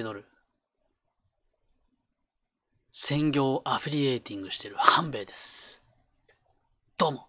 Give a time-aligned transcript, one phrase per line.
[0.00, 0.26] け取る。
[2.92, 5.82] 専業アフィリエイティングしてるハンベイです。
[6.98, 7.26] どうも。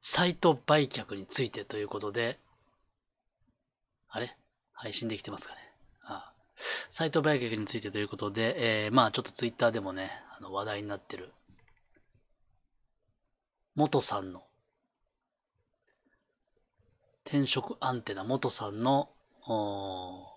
[0.00, 2.38] サイト売却についてということで、
[4.08, 4.36] あれ？
[4.72, 5.60] 配信できてますかね？
[6.02, 6.32] ああ
[6.90, 11.32] サイト売却についてということで、えー、まあちょっとツイッターでもね、あの話題になってる、
[13.74, 14.44] 元さんの、
[17.24, 19.10] 転職アンテナ元さんの、
[19.48, 20.35] おー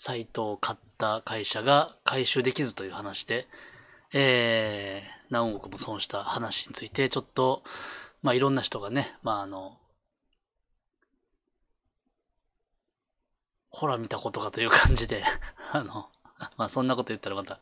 [0.00, 3.48] サイトを買った会社が回収できずという話で、
[4.14, 7.64] えー、何億も損した話について、ちょっと、
[8.22, 9.76] まあいろんな人がね、まああの、
[13.70, 15.24] ほら見たことかという感じで、
[15.72, 16.08] あの、
[16.56, 17.58] まあそんなこと言ったらまた、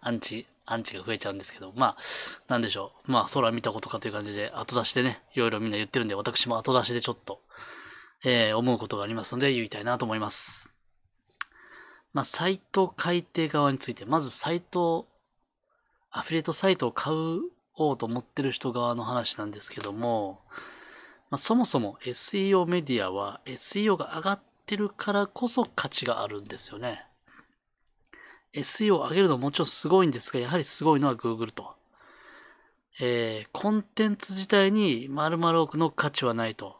[0.00, 2.02] アンチ、アンチが増えちゃうんですけど、まあ、
[2.46, 3.10] なんでしょう。
[3.10, 7.42] まあ、空見たことかという感じで、後出しでね、いろいろみんな言ってるんで、私も後出しでちょっと、
[8.22, 10.77] えー、思うことがありますので、言いたいなと思います。
[12.12, 15.06] まあ、サイト改定側について、まずサイト、
[16.10, 17.12] アフィリエイトサイトを買
[17.74, 20.40] おうと思ってる人側の話なんですけども、
[21.30, 27.04] まあ、そもそも SEO メディアは SEO が上がってるからこそ価値があるんですよね。
[28.54, 31.74] SEO を上げるのももちろんすごいんですが、やはりすごいのは Google と。
[33.00, 36.77] えー、コンテンツ自体に丸々多くの価値はないと。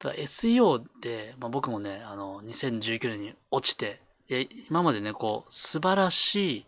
[0.00, 6.66] ただ SEO で、まあ、僕もね、あの、2019年に落ちて、え今までね、こう、素晴らしい、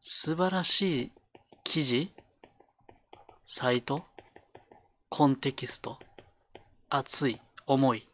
[0.00, 1.12] 素晴らしい
[1.64, 2.12] 記事
[3.44, 4.04] サイト
[5.08, 5.98] コンテキスト
[6.88, 8.08] 熱い重い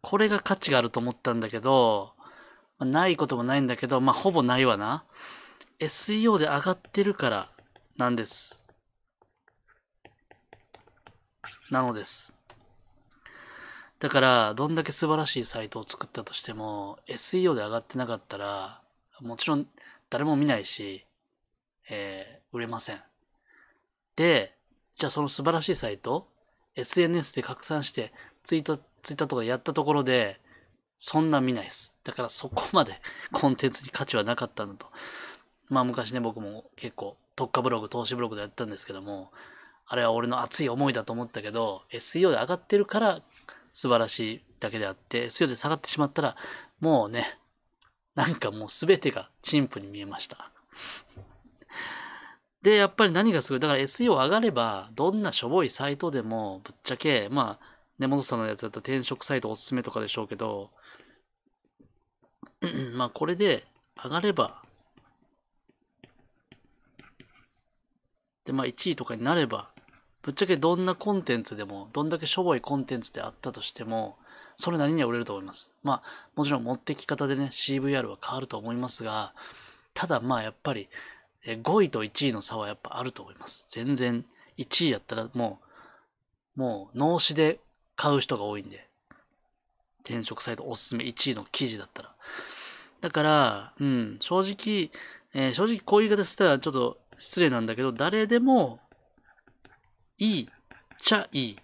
[0.00, 2.14] これが価値があると思ったんだけど、
[2.78, 5.04] まあないこともないんだけど、まあ、ほぼないわな。
[5.78, 7.50] SEO で上がってるから
[7.98, 8.64] なんです。
[11.70, 12.34] なのです。
[13.98, 18.80] だから、どんだけ素晴らしいサイトを作ったとしても、SEO で上がってなかったら、
[19.20, 19.66] もちろん
[20.10, 21.04] 誰も見ないし、
[21.90, 23.00] えー売れません。
[24.16, 24.54] で、
[24.96, 26.28] じゃあその素晴らしいサイト、
[26.76, 28.12] SNS で拡散して、
[28.42, 30.40] ツイート、ツイッターとかやったところで、
[30.96, 31.94] そんな見ないです。
[32.04, 33.00] だからそこまで
[33.32, 34.90] コンテンツに価値はなかったんだと。
[35.68, 39.30] まあ昔ね、僕も結構特化ブログ、投資ブログでやったんですけども、
[39.88, 43.22] あれは俺の熱い思いだと思ったけど、SEO で上がってるから
[43.72, 46.36] 素晴らしいだけであって、SEO で下がってしまったら、
[46.80, 47.38] もうね、
[48.14, 50.50] なんかもう全てが陳腐に見えました。
[52.60, 57.66] で、やっぱり何がすごい、だから SEO 上がれば、どんなしょぼいサイトでも、ぶっちゃけ、まあ、
[57.98, 60.70] 根本さんのやつだったら転職サイトおすすめとかでしょうけど、
[62.94, 63.64] まあこれで
[64.02, 64.62] 上がれば、
[68.44, 69.70] で、まあ1位とかになれば、
[70.22, 74.16] ぶっちゃけどんなコンテンツでも、どんだけしょぼいコンテンツであったとしても、
[74.56, 75.70] それなりには売れると思います。
[75.82, 79.32] まあ、もちろん持ってき方でね、CVR は変わると思いますが、
[79.94, 80.88] ただまあやっぱり、
[81.44, 83.66] 5位と1位の差はやっぱあると思います。
[83.68, 84.24] 全然
[84.58, 85.60] 1位やったらも
[86.56, 87.60] う、もう脳死で
[87.94, 88.88] 買う人が多いんで。
[90.04, 92.14] 転職サイトおすすめ1位の記事だったら。
[93.00, 94.90] だから、うん、正直、
[95.34, 98.80] えー正直こういう言い方したらちょっと失礼なんだけど、誰でも
[100.18, 100.48] いい
[100.98, 101.58] ちゃいい。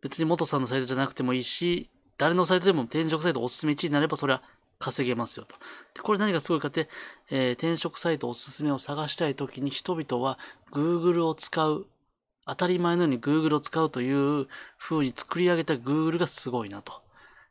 [0.00, 4.42] 別に元さんのサイトじゃなくてもいいし、誰のサイトでも転職サイトおすすめ1位になればそれは
[4.78, 5.56] 稼げますよと。
[5.94, 6.88] でこれ何がすごいかって、
[7.30, 10.38] えー転職サイトおすすめを探したいときに人々は
[10.72, 11.86] Google を使う。
[12.46, 17.02] 当たり前のように Google を使うという風に作り上げた Google がすごいなと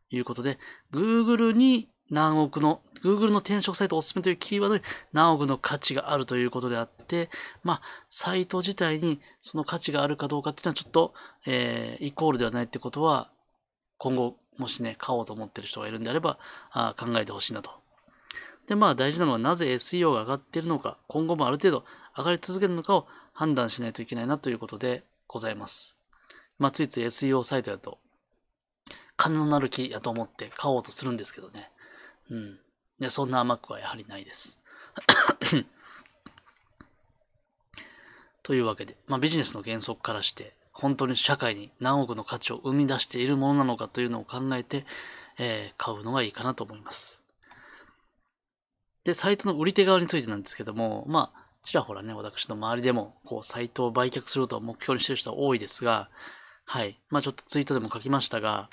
[0.09, 0.57] いうことで、
[0.91, 7.29] Google に何億の、Google の転職サイトおすすめというキーワードに何億の価値があるということであって、
[7.63, 11.13] まあ、サイト自体にその価値があるかどうかっていうのはちょっと、
[11.47, 13.29] えーイコールではないってことは、
[13.97, 16.37] 今後、もしね、買おうと思ってる人がいるんであれば、
[16.71, 17.71] あ考えてほしいなと。
[18.67, 21.83] で、まあ大事なのはなぜ SEO が上がってるのか、今後もある程度
[22.15, 25.97] 上がり続けるのかを判断しないといけないなということでございます。
[26.59, 27.97] まあついつい SEO サイトだと、
[29.17, 31.72] 金のなる木やと思って買おうとするんですけどね。
[32.29, 32.59] うん。
[32.99, 34.59] で、そんな甘くはやはりないです。
[38.43, 44.85] というわけで、まあビジネスの原則からして、本当に社会に何億の価値を生み出しているものなのかというのを考えて、
[45.39, 47.23] えー買うのがいいかなと思います。
[49.03, 56.09] で、サイトの売り手側についてなんですけども、まあ、ちらほらね、私の周りでも、こう、サイトを売却することを目標にしている人は多いですが、
[56.65, 56.99] はい。
[57.09, 58.69] まあ、ちょっとツイートでも書きましたが、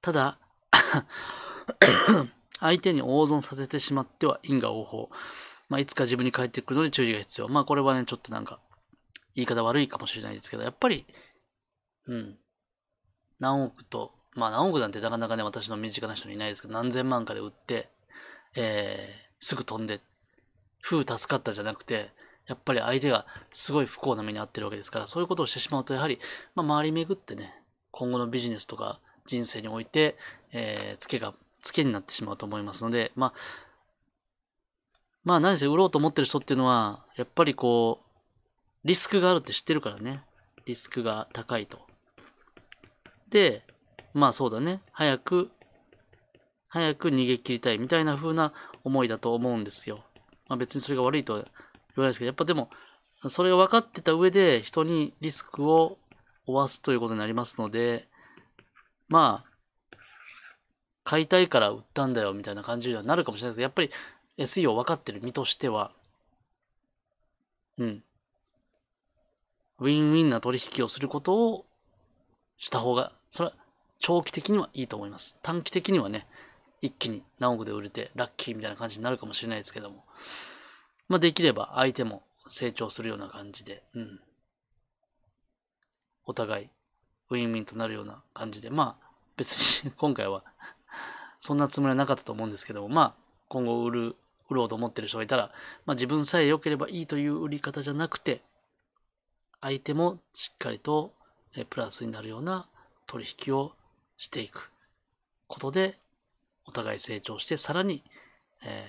[0.00, 0.38] ただ、
[2.64, 5.10] 相手に大損させてしまっては因果応報。
[5.68, 7.48] まあ、いつか自分に返ってくるので注意が必要。
[7.48, 8.58] まあ、これはね、ちょっとなんか、
[9.34, 11.06] 言い方悪いかもしれないですけど、やっぱり
[12.06, 12.36] うん。
[13.38, 17.88] 何億と、まあ何億なんてなかなかね、私の身近な人にいないですけど、何千万かで売って、
[18.56, 20.00] えー、すぐ飛んで、
[20.86, 22.10] 夫婦助かったじゃなくて、
[22.46, 26.18] やっぱり相手がすごい不幸な目に遭ってるわけですから、そういうことをしてしまうと、やはり、
[26.54, 27.54] まあ、周り巡ってね、
[27.90, 30.16] 今後のビジネスとか人生において、
[30.52, 31.34] えー、ツケが、
[31.64, 33.32] ツケになってしまうと思いますので、まあ、
[35.24, 40.22] まあ何せ売ろうと思ってる人っていうのは、やっぱりこう、リスクがあるって知ってるからね。
[40.66, 41.80] リスクが高いと。
[43.30, 43.62] で、
[44.12, 44.80] まあそうだね。
[44.92, 45.50] 早く、
[46.68, 48.52] 早く逃げ切りたいみたいな風な
[48.84, 50.04] 思いだと思うんですよ。
[50.48, 51.52] まあ別にそれが悪いとは言わ
[51.96, 52.68] ないですけど、やっぱでも、
[53.30, 55.96] それが分かってた上で人にリスクを
[56.46, 58.06] 負わすということになりますので、
[59.08, 59.53] まあ、
[61.04, 63.90] 買いたいから売ったんだよみたいな感じにはなるかもしれないですけど、やっぱり
[64.38, 65.92] SE を分かってる身としては、
[67.78, 68.02] うん。
[69.80, 71.66] ウィンウィンな取引をすることを
[72.58, 73.54] した方が、それは
[73.98, 75.38] 長期的にはいいと思います。
[75.42, 76.26] 短期的にはね、
[76.80, 80.04] 一気に何億で売れてラッキーみたいな感じになるかもしれないですけども、
[81.08, 84.20] まあできれば相手も成長するような感じで、うん。
[86.26, 86.68] お互い
[87.30, 90.44] ウィンウィンとなるような感じで、まあ別に今回は
[91.44, 93.14] そんなつもりはなかったと思うんですけど、まあ
[93.48, 94.16] 今後売る、
[94.48, 95.50] 売ろうと思ってる人がいたら、
[95.84, 98.40] まあ自分さえ良ければいいという売り方じゃなくて、
[99.60, 101.12] 相手もしっかりと
[101.68, 102.66] プラスになるような
[103.06, 103.72] 取引を
[104.16, 104.70] していく
[105.46, 105.98] ことで、
[106.64, 108.02] お互い成長して、さらに、
[108.64, 108.86] え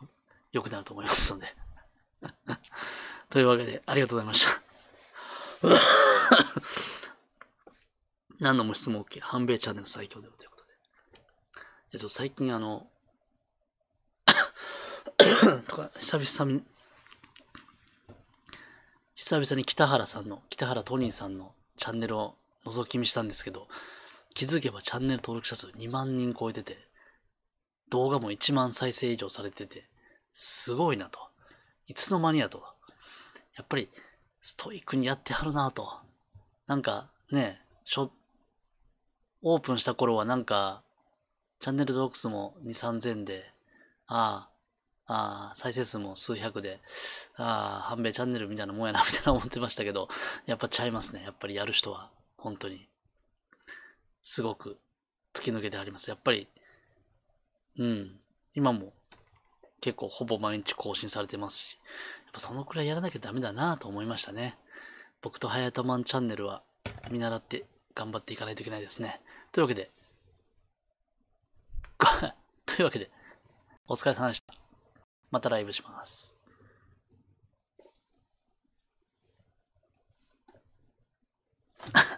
[0.00, 0.06] ー、
[0.52, 1.54] 良くなると思いますので。
[3.28, 4.62] というわけで、ありがとうございました。
[8.40, 9.20] 何度も質問 OK？
[9.20, 10.57] 半米チャンネル最強でということで。
[10.57, 10.57] じゃ
[11.88, 12.86] あちょっと最近あの、
[15.66, 16.62] とか、久々に、
[19.14, 22.36] 久々に北原さんの、北原トニーさんのチャンネルを
[22.66, 23.68] 覗き見したんですけど、
[24.34, 26.76] 気づけばチャンネル登録者数2万人超えてて、
[27.88, 29.88] 動画も1万再生以上されてて、
[30.34, 31.18] すごいなと。
[31.86, 32.62] いつの間にやと。
[33.56, 33.88] やっぱり、
[34.42, 36.00] ストイックにやってはるなと。
[36.66, 38.12] なんかね、しょ、
[39.40, 40.82] オープンした頃はなんか、
[41.60, 43.52] チャンネル登録数も2、3000で、
[44.06, 44.48] あ
[45.06, 46.80] あ、ああ、再生数も数百で、
[47.36, 50.08] ああ、半米チャンネルみたいなもんやな、みたいな思ってましたけど、
[50.46, 51.22] やっぱちゃいますね。
[51.22, 52.88] やっぱりやる人は、本当に。
[54.22, 54.78] すごく
[55.32, 56.10] 突き抜けてあります。
[56.10, 56.46] やっぱり、
[57.78, 58.20] うん、
[58.54, 58.92] 今も
[59.80, 61.78] 結構ほぼ毎日更新されてますし、
[62.26, 64.56] やっぱそのくらいやらなきゃダメだなと思いましたね。
[65.22, 66.62] 僕とハヤタマンチャンネルは
[67.10, 67.64] 見習って
[67.94, 69.20] 頑張っていかないといけないですね。
[69.52, 69.90] というわけで、
[72.66, 73.10] というわけで、
[73.86, 74.54] お疲れ様でした。
[75.30, 76.32] またライブします。